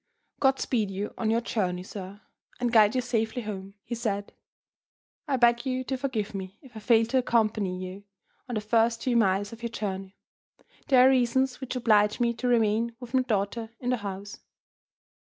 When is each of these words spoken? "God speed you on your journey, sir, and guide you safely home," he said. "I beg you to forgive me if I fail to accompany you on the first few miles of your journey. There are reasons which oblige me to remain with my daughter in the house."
"God 0.39 0.59
speed 0.59 0.89
you 0.89 1.13
on 1.15 1.29
your 1.29 1.41
journey, 1.41 1.83
sir, 1.83 2.21
and 2.59 2.73
guide 2.73 2.95
you 2.95 3.01
safely 3.01 3.43
home," 3.43 3.75
he 3.83 3.93
said. 3.93 4.33
"I 5.27 5.37
beg 5.37 5.63
you 5.63 5.83
to 5.83 5.95
forgive 5.95 6.33
me 6.33 6.57
if 6.63 6.75
I 6.75 6.79
fail 6.79 7.05
to 7.05 7.19
accompany 7.19 7.77
you 7.77 8.03
on 8.49 8.55
the 8.55 8.61
first 8.61 9.03
few 9.03 9.15
miles 9.15 9.53
of 9.53 9.61
your 9.61 9.69
journey. 9.69 10.17
There 10.87 11.05
are 11.05 11.11
reasons 11.11 11.61
which 11.61 11.75
oblige 11.75 12.19
me 12.19 12.33
to 12.33 12.47
remain 12.47 12.95
with 12.99 13.13
my 13.13 13.21
daughter 13.21 13.69
in 13.79 13.91
the 13.91 13.97
house." 13.97 14.39